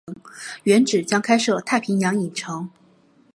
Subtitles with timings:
[0.63, 2.67] 原址将开设太平洋影城。